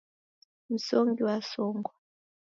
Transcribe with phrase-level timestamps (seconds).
[0.69, 1.93] Msongi wasongwa.